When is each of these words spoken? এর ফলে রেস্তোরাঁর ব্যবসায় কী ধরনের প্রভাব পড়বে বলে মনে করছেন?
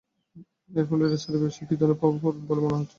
এর 0.71 0.85
ফলে 0.89 1.03
রেস্তোরাঁর 1.05 1.41
ব্যবসায় 1.41 1.67
কী 1.69 1.75
ধরনের 1.79 1.99
প্রভাব 1.99 2.19
পড়বে 2.23 2.43
বলে 2.49 2.61
মনে 2.61 2.71
করছেন? 2.71 2.87